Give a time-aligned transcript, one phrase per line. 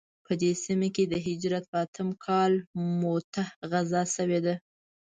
[0.25, 2.51] په دې سیمه کې د هجرت په اتم کال
[3.01, 4.55] موته غزا شوې ده.